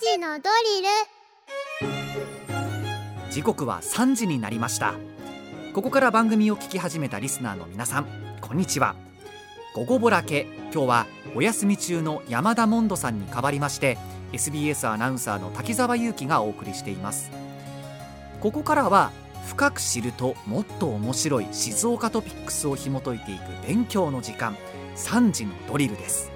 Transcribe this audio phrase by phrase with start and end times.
[0.00, 0.88] 時のドリル。
[3.30, 4.94] 時刻は3時になりました。
[5.74, 8.06] ここから番組を聞き始めたリスナーの皆さん
[8.40, 8.96] こんにちは。
[9.74, 13.98] 午後ぼらけ今日はお休み中の山田モンドさんに代わりまして
[14.32, 17.30] SBS アナウンサーの滝沢祐希がお送りしています。
[18.40, 19.12] ここからは
[19.46, 24.56] 深く知るともっと面白い静岡トピックスを紐解いていく勉強の時間
[24.96, 26.35] 3時のドリルです。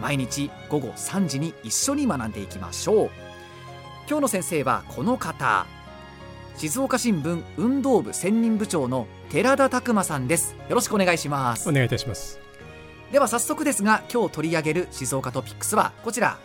[0.00, 3.10] 毎日午後3時に一緒に学んでいきましょう。
[4.08, 5.66] 今日の先生はこの方。
[6.56, 10.56] 静岡新聞運動部専任部長の寺田拓馬さんです。
[10.68, 11.68] よろしくお願いします。
[11.68, 12.40] お願いいたします。
[13.12, 16.38] では早速ですが今日取り上げる静岡トピックスはこちら。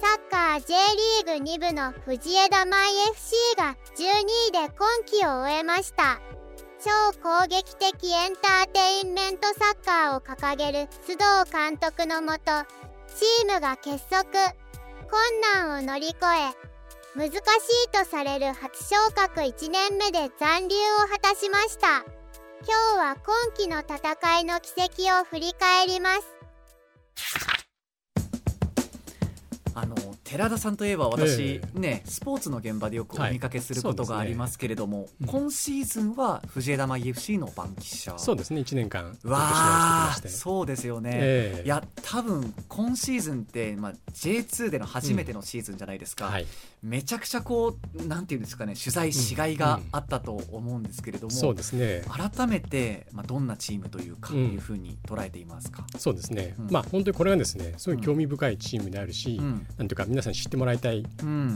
[0.00, 0.74] サッカー J
[1.24, 6.20] リーグ2部の藤枝舞 FC が12位で今季を終えました
[6.80, 6.90] 超
[7.22, 12.38] 攻撃的エンターテインメントサッカーを掲げる須藤監督のもと
[13.16, 14.24] チームが結束。
[15.10, 16.68] 困難を乗り越え
[17.16, 22.04] 難しいとされる初昇格1年目で残留を果たしました。
[22.66, 26.26] 今日は今季の戦いの軌跡を振り返ります。
[29.74, 29.96] あの
[30.28, 35.06] 寺田さんといえば私、えねスポーツの現場でよくお見かけすることがありますけれども、はい。
[35.06, 38.12] ねうん、今シーズンは藤枝舞 FC の番記者。
[38.18, 38.60] そうですね。
[38.60, 46.32] 1年間わあそうですよね、えー、いや多分今シーズンって、まあ、J2 での初めてのシーズンじゃないですか、うん。
[46.32, 46.46] はい、
[46.82, 52.02] めちゃくちゃこうなんていうんですかね取材しがいがあったと思うんですけれども、そうですね。
[52.06, 55.86] 改めて、まあ、どんなチームというか、いうふうに捉えていますか？
[55.96, 61.04] そうですね、まあ本当にこれはですねすごい興味深いチームであるし、なんていうか皆さん知ってもらいたい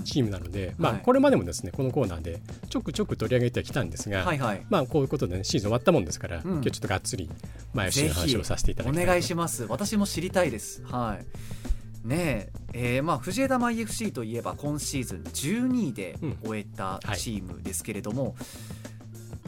[0.05, 2.39] チームなので、うん、まあ、これまでもですねこのコーナーで
[2.71, 7.29] ちょくちょく取り上げてきたんですが、はいはい、まあ、こういうことで、ね、シーズン終わったもんですから、うん、今日ちょっとがっつり
[7.75, 9.65] 前 FC の話をさせていただきたいお願いします。
[9.65, 10.85] 私も知りたいです。
[10.85, 12.07] はい。
[12.07, 18.37] ねええー、まあ藤枝舞 FC といえば今シーズン12位で終えたチームですけれども、うんはい、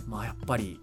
[0.09, 0.81] まあやっぱり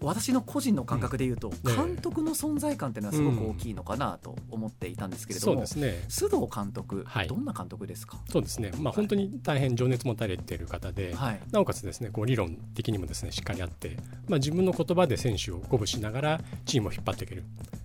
[0.00, 8.18] 私の個人の感覚でいうと、監督の存在感っていうのはすごく大きいのかなと思っていたんですけれども、うんね、須藤監督、はい、どんな監督ですか？
[8.30, 13.96] そうですね、まあ、本当に大変情熱持たれている方で、はい、なおかつですねこう理論的にもですねしっかりあって、
[14.28, 17.44] まあ、自分の言葉で選手を鼓舞しながらチームを引っ張っていける。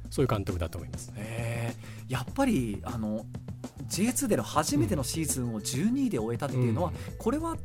[0.10, 1.12] そういう監督だと思います。
[1.16, 1.74] え。
[2.08, 3.26] ー、やっぱりあの
[3.90, 7.58] J2 での初めてのシーズンを12位で終えたっていうのは、これは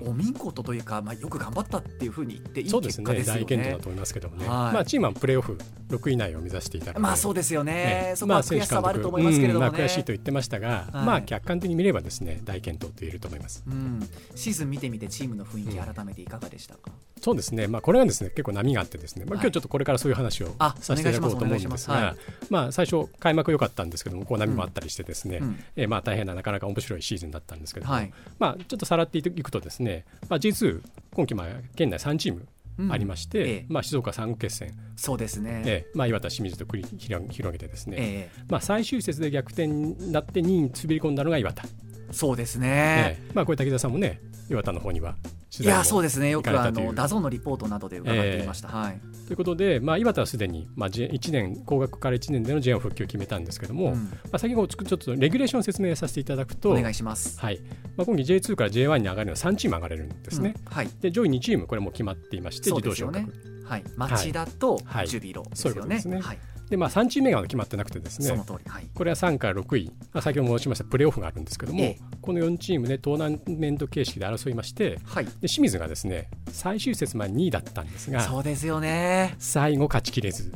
[0.00, 3.40] お見事というか、まあ、よく頑張ったっていうふうに言っていい結果ですよね。
[3.40, 5.58] 大健闘だと思いますけどもね、まあ、チームはプレーオフ
[5.90, 22.16] 6位以内を目指していたまあそうですよね、そこは悔しさはあると思いますけれども、ね、まあ、悔しいと言ってましたが、まあ客観的に見ればですね大健闘と言えると思います、うん、シーズン見てみてチームの雰囲気改めていかがでしたか、そうですね、まあ、これはですね結構波があってですね、まあ、今日ちょっとこれからそういう話をさせていただこうと思うんですが、
[22.50, 30.80] まあ、最初開幕良かったんですけどもこう波もあったりしてですね、うん、えー、まあ大変ななかなか面白いシーズンだったんですけども、はい、まあ、ちょっとさらっていくとですね、まあ、J2
[31.14, 32.46] 今季まあ県内3チーム
[32.90, 34.72] ありまして、うんええ、まあ、静岡三国決戦。
[34.96, 35.90] そうですね、ええ。
[35.94, 38.44] まあ、磐田清水と繰り広げてですね、ええ。
[38.48, 41.64] まあ、最終節で逆転になって2位に滑り込んだのが磐田。
[42.10, 44.20] そうですね、まあ、これ滝沢さんもね
[44.50, 45.16] 磐田の方には
[45.60, 46.30] いやそうですね。
[46.30, 48.68] よくあの DAZN のリポートなどで伺っていました。
[48.68, 57.60] はい、ということで、まあ、岩田はすでに、まあ、1年高額から1年での J1 復帰を決めたんですけども、うん、まあ、先ほどちょっとレギュレーションを説明させていただくとお願いします、はい。
[57.96, 60.54] まあ、今季 J2 から J1 に上がるのは3チーム上がれるんですね。
[60.66, 63.32] うん、はい、で上位2チームこれも決まっていまして自動昇格。
[63.64, 66.20] はい、町田とジュビロですよね。
[66.20, 66.38] はい
[66.70, 79.34] でまあ、3チーム目が決まってなくてですね、はい、これは3から6位、まあ、先ほど申しましたプレーオフがあるんですけども、ええ、この4チームでトーナメント形式で争いまして、はい、で清水がですね最終節まで2位だったんですがそうですよね。
[79.38, 80.52] 最後勝ちきれず。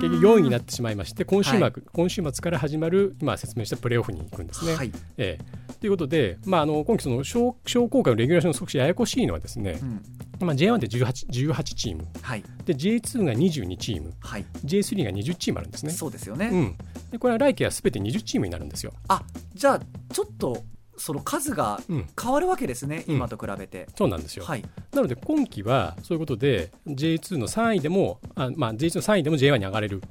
[0.00, 4.74] 結局4位になってしまいまして今週末、はい、今週末から始まる今説明したプレーオフに行くんですね。
[4.74, 4.92] はい。
[5.18, 5.44] ええ、
[5.80, 10.02] ということで、まあ、あの今季その小小効果のレギュラーション少しややこしいのはですね、うん。
[10.46, 15.92] まあ、J1 で 18, 18チーム、はい、で J2 が22チーム、はい、J3 が20チームあるんですね。
[15.92, 16.76] そうですよね、うん、
[17.10, 18.92] でこれは来季はすべて20チームになるんですよ。
[19.08, 19.22] あ
[19.54, 19.80] じゃあ
[20.12, 20.62] ちょっと
[20.98, 21.80] その数が
[22.22, 24.62] 変わるわけですね、うん、今と比べて、そうなんですよ、はい、
[24.92, 30.08] なので今季はそういうことで J2 の3位でもあ、まあ、J2 の3位でも J1 に上がれる、ね、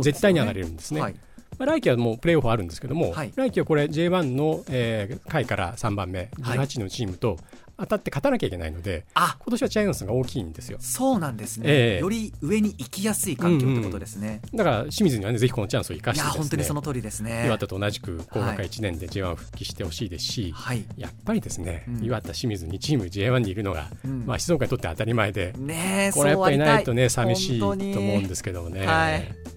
[0.00, 1.00] 絶対に上がれるんですね。
[1.02, 1.16] はい
[1.58, 7.38] まあ、来季はもうプレーオフあるんですけども、はい、来季はこれ J1 の、えー、下位から3番目18のチームと
[7.76, 9.36] 当たって勝たなきゃいけないので、あ。
[9.40, 10.78] 今年はジャイアンツが大きいんですよ。
[10.80, 14.40] そうなんですね、えー、より上に行きやすい環境ってことですね。
[14.44, 17.46] うんうん、だから清水にはねぜひこのチャンスを生かして、ね、本当にその通りですね。
[17.46, 27.76] 岩田と同じく高額1年で J1 復帰してほしいですし、はい、やっぱりですね、うん、岩田清水2チーム J1 にいるのが、うん、まあ静岡にとって当たり前で、ね、これやっぱりないとね寂しいと思う
[28.18, 28.86] んですけどもね。
[28.86, 29.53] はい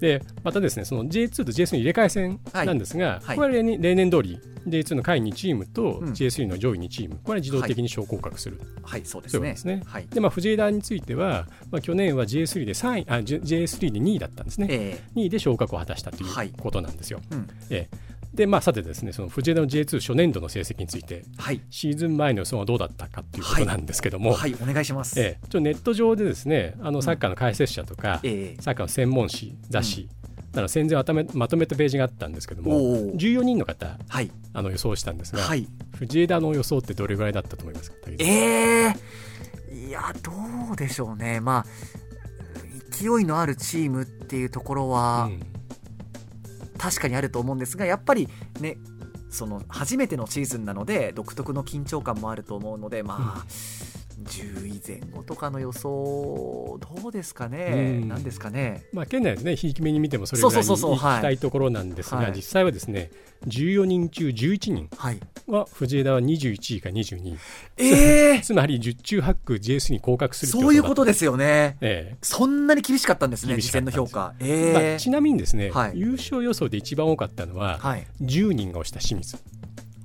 [0.00, 9.50] でまたですねその J2 と J3 入れ替え戦なんですが、はい、これは例年通り J2 の下位2チームと J3 の上位2チーム、これは自動的に昇降格する、はい、そうですね。
[9.50, 17.20] ですね、はい、でまあ、藤枝については、まあ、去年は J3 で3位あ J3 で2位だったんですね、えー、2位で昇格を果たしたということなんですよ。
[17.30, 30.08] うん、えーでまあ、さてですねその藤枝の J2 初年度の成績について、はい、シーズン前の予想はどうだったかということなんですけども、はい、はい、お願いします、ええ、ちょネット上でですねあのサッカーの解説者とか、うん、サッカーの専門誌雑誌、うん。
[30.52, 32.70] だから戦前まとめまとめたページがあったんですけども
[33.16, 35.66] 14人の方、はい、あの予想したんですが、はい、
[35.96, 40.30] 藤枝の予想ってどれぐらいだったと思いますかえー、いやど
[40.72, 41.40] うでしょうね。
[41.40, 41.66] まあ
[42.90, 45.40] 勢いのあるチームっていうところは、うん、
[46.80, 48.28] 確かにあると思うんですがやっぱり
[48.60, 48.78] ね
[49.28, 53.89] その初めてのシーズンなので独特の緊張感もあると思うのでまあ、うん。
[54.22, 60.62] 10位前後とかの予想どうですかね、なんですかね、まあ、県内ですね、ひいき目に見てもそれぐらい。
[60.62, 63.10] に行きたいところなんですが、実際はですね
[63.46, 64.90] 14人中11人
[65.46, 67.38] は藤枝は21位か22位、
[67.78, 74.90] えー、 つまり十中八九 JS に降格するそういうことですよね、えー、そんなに厳しかったんですね、事前の評価、えー。
[74.90, 79.38] まあ、ちなみにですね、はい、優勝予想で一番多かったのは、はい、10人が押した清水。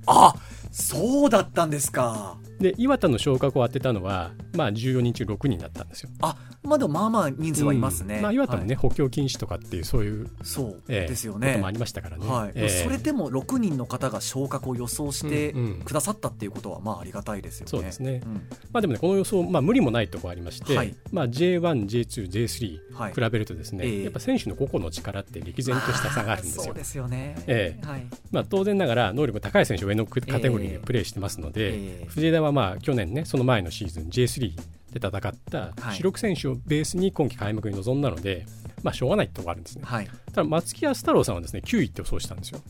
[0.06, 0.34] あ
[0.70, 2.36] そうだったんですか。
[2.58, 6.10] で岩田の昇格を当てたのは、まあ、14人中6人だったんですよ。
[6.22, 8.16] あまあでもまあまあ人数はいますね。
[8.16, 12.52] うん、まあ、岩田もね、はい、補強禁止とかっていうそういうそうですよね、こともありましたからね、はい。
[12.54, 15.54] えー、それでも6人の方が昇格を予想して
[15.84, 17.70] くださったっていうことはまあありがたいですよね。
[17.70, 18.34] そうですね、うん、
[18.72, 26.64] まあ、でもねこの予想、まあ、無理もないところありまして、はい、まあ、J1、J2、J3 比べるとですね、はい、やっぱ選手の個々の力って歴然とした差があるんですよ。
[26.64, 28.06] そうですよね、えーはい。
[28.30, 34.54] まあ、当然ながら能力高い選手上のカテゴリーでプレーしてますので、えー、藤枝はまあ去年ねその前のシーズン J3
[34.98, 38.46] で戦った主力選手をベースに今季開幕に臨んだので、
[38.82, 42.60] まあ、しょうがないところがあるんですね、はい、ただ松木安太郎さんはですね9位って予想したんですよ。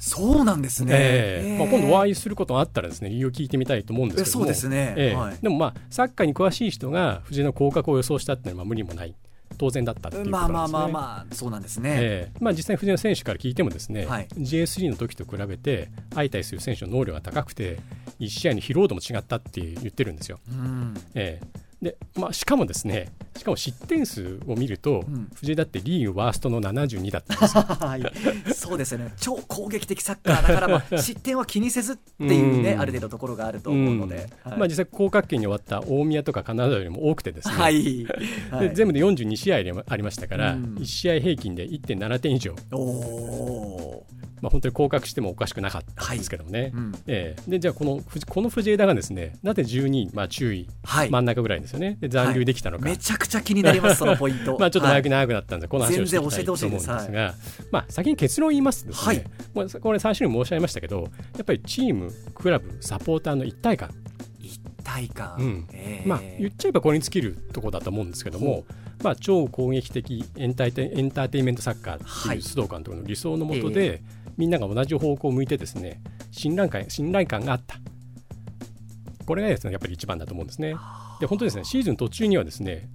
[0.00, 4.44] そうなんですね、えー、まあ、今度お会いすることがあったらですね理由を聞いてみたいと思うんですけども。
[4.44, 9.16] そうですね、えーはい、でもまあサッカーに詳しい人が藤井の降格を予想したっていうのは無理もない
[9.58, 10.52] 当然だったっていうことなんですね。
[10.52, 11.96] まあまあまあまあそうなんですね。
[12.00, 17.78] えー、まあ実際藤野選手から聞いてもですね、はい、J3 の時と比べて相対する選手の能力が高くて
[18.20, 20.38] 1試合の疲労度も違ったって言ってるんですよ。
[20.48, 27.62] うん、えーでまあ、しかもですねしかも失点数を見ると、うん、藤井だってリーグワーストの72だったんですよ。
[27.62, 29.12] はい、そうですよね。
[29.18, 38.06] 超攻撃的サッカーだから、まあ、 失点は気にせずっていうねある程度ところがあると思うので、はい、まあ、実際降格圏に終わった大宮とか金沢よりも多くてですね、はい、
[38.60, 39.56] で全部で42試合
[39.86, 42.54] ありましたから、うん、1試合平均で1.7点以上。
[42.72, 44.04] お
[44.40, 51.98] まあ、本当に降格してもおかしくなかったんですけどもね、はいうん、えー、でじゃあこのこの藤枝がですねなぜ12位、まあ、注意、はい、真ん中ぐらいですよね。
[52.00, 54.56] で残留できたのか、はい、めちゃくちゃ気になりますそのポイント。
[54.60, 57.34] まあちょっと長く長くなったんで、この話をしていきたいと思うんですが、
[57.70, 61.02] まあ、先に結論を言いますとですね、はい、これ最初に申し上げましたけど
[61.36, 63.90] やっぱりチームクラブサポーターの一体感。
[64.40, 65.68] 一体感、うん。
[65.72, 68.64] えー、まあ言っちゃえばこれに尽きるところだと思うんですけども、
[69.02, 77.76] まあ、超攻撃的エンターテエンターテインメントサッカーっていう須藤監督の理想のもとで、えーみんなが同じ方向を向いてですね信頼感信頼感があった。
[79.26, 80.74] これがですねやっぱり一番だと思うんですね。
[81.20, 82.88] で本当ですねシーズン途中にはですね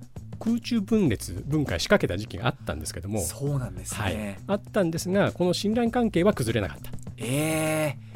[0.44, 8.14] 空中分裂分解仕掛けた時期があったんですけどもそうなんですね、はい、あったんですがこの信頼関係は崩れなかったええー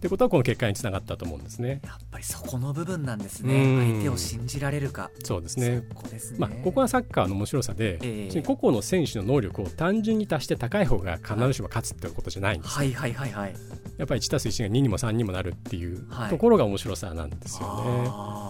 [0.00, 1.82] ってことはこの結果につながったと思うんですね。
[1.84, 3.92] やっぱりそこの部分なんですね。
[3.92, 5.10] 相手を信じられるか。
[5.22, 5.82] そうですね。
[5.94, 13.54] こですねまあここはサッカーの面白さで、えー、個々の選手の能力を単純に足して高い方が必ずしも勝つってことじゃないんです、はい、はいはいはいはい。
[13.98, 18.08] やっぱり1たす1が2にも3にもなるっていうところが面白さなんですよね。
[18.08, 18.49] は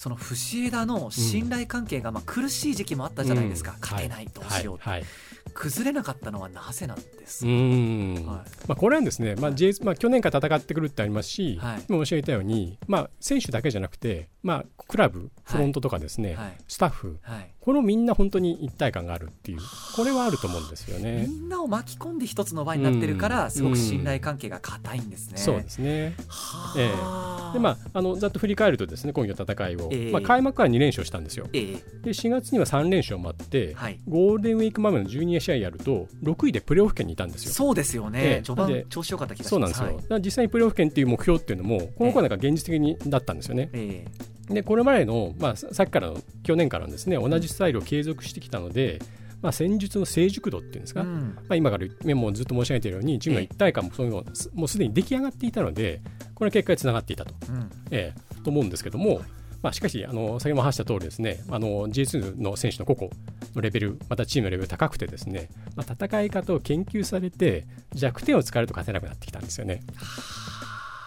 [0.00, 5.02] その藤枝の信頼関係がまあ苦しい時期もあったじゃないですか、うん、勝てないどうしようはい。
[5.52, 8.24] 崩れなかったのはなぜなんですか、はい。
[8.24, 19.58] まあ、これはですね、まあ J まあ、去年から戦ってくるってありますし、はい、今申し上げたように、まあ、選手だけじゃなくて、まあ、クラブフロントとかですね、はい、スタッフ、はい、これをみんな本当に一体感があるっていう
[19.94, 21.26] これはあると思うんですよね。
[21.28, 25.36] みんなを巻き込んで一つの場になってるから、すごく信頼関係が固いんですね。
[25.36, 26.14] そうですね、
[26.76, 31.46] えー、でまああのざっと振り返るとですね今夜戦いを、えー、まあ、開幕から2連勝したんですよ。
[31.52, 37.52] えー、で4月には3連勝もあって、はい、ゴールデンウィークまでの12試合やると6位でプレーオフ圏にいたんですよ。
[37.52, 39.50] そうですよね、えー、序盤調子良かった気がします。
[39.50, 43.68] そうなんですよ、はい、実際にプレーオフ圏っていう目標っていうのもこの子なんか現実的にだったんですよね。
[43.74, 49.00] えーでこれまでの、まあ、さっきからの去年からですね同じスタイルを継続してきたので、
[49.42, 56.00] まあ、戦術の成熟度っていうんですか、うん、まあ、今からもずっと申し上げているようにチームの一体感もそういうのもうすでに出来上がっていたので
[56.34, 59.22] これは結果につながっていたと,、うん、えー、と思うんですけども、
[59.62, 63.12] まあ、しかしあの先ほども話した通りですねあの J2 の選手の個々
[63.54, 69.82] のレベルまたチームのレベル高くてですね、まあ、戦い方を研究されて弱点を使われると勝てなくなってきたんですよね。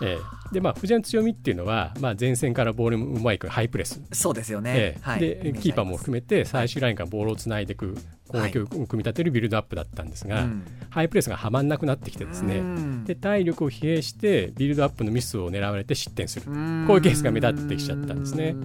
[0.01, 4.01] えー、でまあ藤井の強みっていうのは、まあ、前線からボールうまいくハイプレス。
[4.11, 7.95] そうですよね、えーはい、でキーパーも含めて最終ラインからボールをつないでいく
[8.27, 10.45] 攻撃を組み立てるビルドアップだったんですが、はい、
[10.89, 12.61] ハイプレスがはまんなくなってきてですね。
[13.05, 16.45] で体力を疲弊してビルドアップのミスを狙われて失点する。
[16.45, 18.55] こういうケースが目立ってきちゃったんですね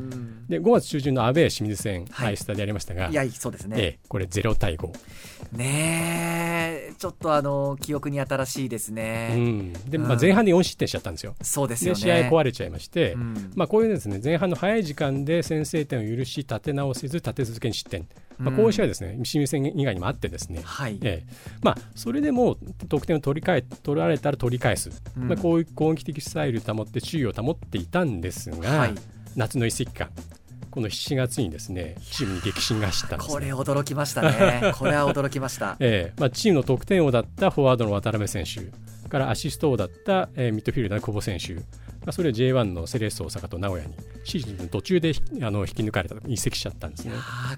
[0.49, 4.93] で5月中旬のアウェー清水戦、はい、スタでやりましたがいやそうですね、えー、これ0対5
[5.53, 12.01] ねちょっとあの記憶に新しいですね、うん、で、まあ、前半で4失点しちゃったんですよ、そうですよね。
[12.01, 19.13] 試合壊れちゃいまして、うん、まあ、こういうですね前半の早い時間で先制点を許し立て直せず立て続けに失点、まあ、こういう試合ですね。
[19.23, 20.99] 清水戦以外にもあってですね、はい。
[21.03, 22.57] えーまあ、それでも
[22.89, 28.95] 得点を取り返取られたら取り返す、うん、まあ、こういう攻撃的スタイルを保って注意を保っていたんですが、はい、
[29.37, 30.11] 夏の移籍か
[30.79, 34.73] この7月にですねチームに激震が走ったんです、ね、これ驚きましたね。
[34.79, 38.71] これは驚きました、えーまあ、チームの得点王だったフォワードの渡辺選手
[39.09, 41.55] からアシスト王だった、えー、ミッドフィールダーの久保選手。
[41.55, 43.95] まあ、それを J1 のセレッソ大阪と名古屋に
[44.25, 47.15] シーズン途中であの引き抜かれた移籍しちゃったんですね。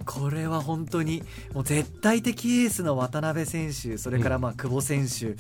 [0.07, 1.23] これは本当に
[1.53, 5.37] もう絶対的エースの渡辺選手それからまあ久保選手、うん、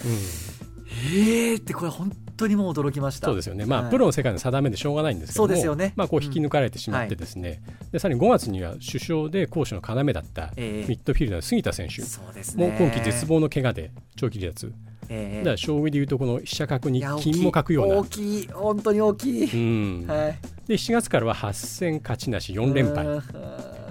[1.02, 3.26] えーってこれ本当にもう驚きました。
[3.26, 7.74] そうですよね、まあ、はい、プロの世界の定めでしょうがないんですけどもそうですよね、まあ、こう引き抜かれてしまってですね、うん。
[7.74, 14.72] はい、でさらに5月には首相で攻守の要だったミッドフィールダーの杉田選手、そうですね、もう今季絶望の怪我で長期離脱
[15.12, 17.96] えー、だから将棋でいうとこの飛車角に金も書くような。
[17.96, 18.48] 大きい。
[18.48, 20.06] 本当に大きい、うん。
[20.06, 20.38] はい、
[20.68, 23.06] で7月からは8戦勝ちなし4連敗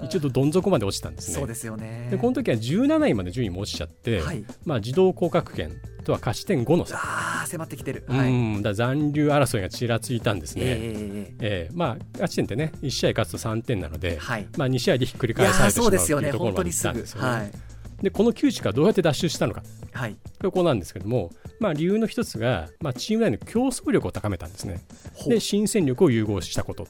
[0.02, 1.34] 一度どん底まで落ちたんですね。
[1.34, 2.08] そうですよね。
[2.10, 5.70] でこの時は17位まで順位も落ちちゃって、はい、まあ、自動降格圏
[6.04, 6.98] とは勝ち点5の差。
[6.98, 17.52] あ迫ってきてる、はい、うんだ残留争いがちらついたんですね、えー、えー、まあ勝ち点ってね1試合勝つと3点なので、はい、まあ、2試合でひっくり返されてしまうというところまでいったんですよね。
[18.00, 24.80] はいでこの窮地からどうやって脱出したのか、はい、ここなんですけども、まあ、理由の一つが、まあ、チーム内の競争力を高めたんですね。
[25.26, 26.86] で新戦力を融合したこと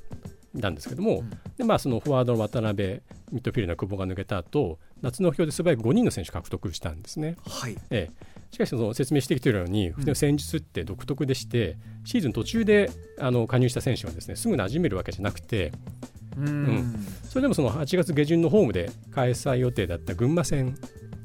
[0.54, 3.02] なんですけども、うん、でまあ、そのフォワードの渡辺
[3.32, 7.36] ミッドフィルダー久保が抜けた後夏の表で素早く5人の選手獲得したんですね。
[7.46, 7.76] はい。
[7.90, 15.72] ええ、しかしその説明してきているように、うん、戦術って独特でしてシーズン途中であの加入した選手はですねすぐ馴染めるわけじゃなくて
[16.36, 20.76] うん、それでもその8月下旬のホームで開催予定だった群馬戦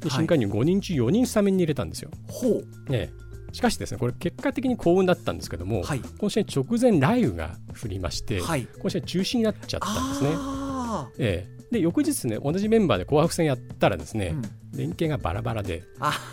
[0.06, 2.10] に新加入5人中4人スタメンに入れたんですよ。
[2.28, 2.92] ほう。
[2.92, 3.12] ね
[3.52, 10.30] しかしですねこれ結果的に幸運だったんですけども、はい、この試合直前雷雨が降りまして、はい、この試合中止になっちゃったんですね。
[11.20, 14.42] ええ、で翌日ね同じメンバーで紅白戦やったらですね、うん、
[14.76, 15.84] 連携がバラバラで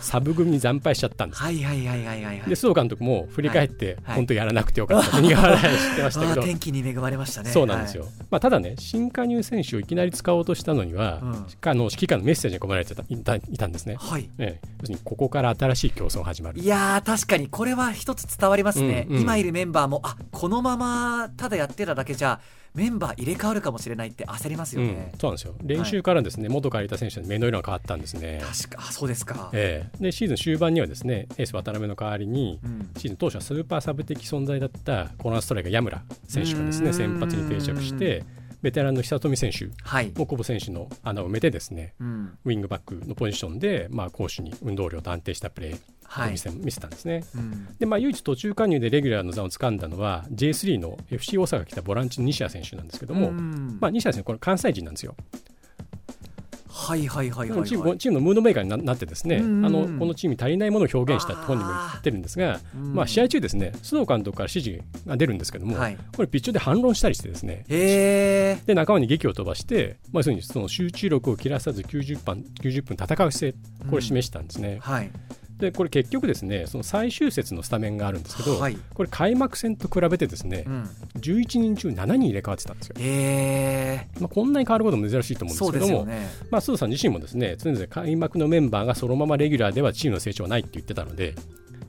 [0.01, 1.41] サブ組に惨敗しちゃったんです。
[1.41, 5.19] はいはいはいはいはい、はい、で須藤監督も振り返って、はい、本当やらなくてよかった。
[5.21, 6.43] 苦笑いしてましたけど。
[6.43, 7.51] 天気に恵まれましたね。
[7.51, 14.29] そうなんですよ、はい、まあ、ただね新加入選手をいきなり使おうとしたのには、うん、あの指揮官のメッセージに込められてたいたいたんですね、はい。
[14.37, 16.59] ええ、要するにここから新しい競争が始まる。
[16.59, 22.39] いや確かにこれは一つ伝わりますね、うんうん、今いるメンバーもあこのままただやってただけじゃ
[22.75, 25.53] メンバー入れ替わるかもしれないって焦りますよね、うん、そうなんですよ。
[25.61, 38.23] 練習からですね、はい、元からいた選手の目の色が変わったんですね確かあそうですか、えー、でシーズン終盤にはですねエース渡辺の代わりに、うん、シーズン当初はスーパーサブ的存在だったコーナーストライカー矢村選手がですね先発に定着して
[38.63, 39.65] ベテランの久富選手
[40.17, 55.15] も久保選手の穴を埋めてですね、うん、ウィングバックのポジションで、まあ、攻守に運動量と安定したプレーを見せ,、見せたんですね、うん、でまあ、唯一途中加入でレギュラーの座を掴んだのは J3 の FC 大阪が来たボランチの西谷選手なんですけども、うん、まあ、西谷選手これ関西人なんですよ。
[56.75, 67.63] はいはいはいはい、はい、チームチームのムードメーカーになってですね、あのこのチームに足りないものを表現したと本人も言ってるんですが、まあ、試合中ですね須藤監督から指示が出るんですけども、はい、これピッチ上で反論したりしてですね。
[67.67, 73.55] で仲間に劇を飛ばして、まあ、要するにその集中力を切らさず90分 ,90 分戦う姿勢
[73.89, 74.79] これ示したんですね。
[74.81, 75.11] はい
[75.63, 80.89] でこれ結局ですねその最終節のスタメンがあるんですけど、はい、これ開幕戦と比べてですね、うん、
[81.19, 82.95] 11人中7人入れ替わってたんですよ。
[82.99, 84.21] えー。
[84.21, 91.35] まあ、こんなに変わることも珍しいと思うんですけども、ね、まあ、須藤さん自身もですね常々開幕のメンバーがそのままレギュラーではチームの成長はないって言ってたので、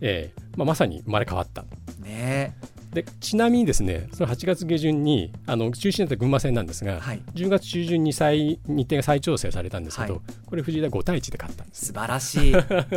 [0.01, 1.65] えーまあ、まさに生まれ変わった。
[2.01, 2.55] ね
[2.95, 12.53] でちなみにですねその8月下旬にあの中止になった群馬戦なんですが、はい、10月中旬に再日程が再調整されたんですけど、はい、これ藤井田5対1で勝ったんです素晴らしい。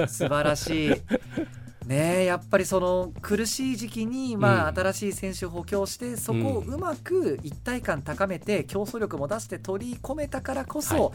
[0.08, 0.94] 素晴らしい
[1.88, 11.13] ねやっぱりその苦しい時期に、まあ、新しい選手を補強して、そこをうまく一体感高めて競争力も出して取り込めたからこそ、はい、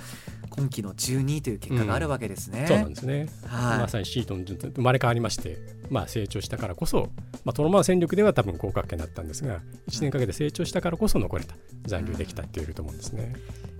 [0.50, 2.62] 今季の12位という結果があるわけですね。
[2.62, 5.58] うん、そうなんですね、はい、まさにシートン生まれ変わりまして、
[5.90, 7.10] まあ、成長したからこそ、
[7.44, 11.54] まあ、トロマン戦力では多分合格点だったんですが1年かけて成長したからこそ残れた
[11.86, 13.34] 残留できたって言えると思うんですね。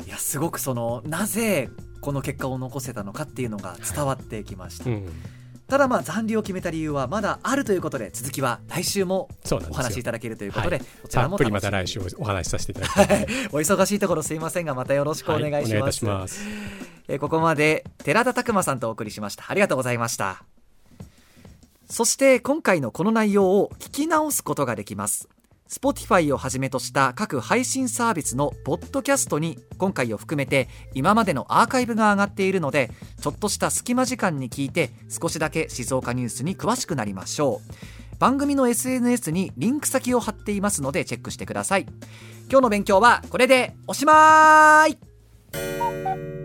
[0.06, 1.70] いやすごくそのなぜ
[2.00, 4.90] この結果を残せたのかっていうのが伝わってきました。
[4.90, 5.41] はいうん
[5.72, 16.42] ただまあ残留を決めた理由はまだあるということで続きは来週もお話しいただけるということでこちらもたっぷりまた来週お話しさせていただきます、 お忙しいところすいませんがまたよろしくお願いします,、はい、ます。
[17.08, 19.46] えここまで寺田拓馬さんとお送りしました。
[19.48, 20.44] ありがとうございました。
[21.88, 25.30] そして今回のこの内容を聞き直すことができます
[25.72, 32.90] Spotify をはじめとした各配信サービスのポッドキャストに今回を含めて今までのアーカイブが上がっているので
[33.22, 38.18] ちょっとした隙間時間に聞いて少しだけ静岡ニュースに詳しくなりましょう。
[38.18, 41.86] 番組の SNS にリンク先を貼っていますのでチェックしてください。
[42.50, 46.41] 今日の勉強はこれでおしまい。